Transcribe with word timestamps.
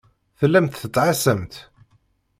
Tellamt 0.39 0.73
tettɛassamt. 0.81 1.53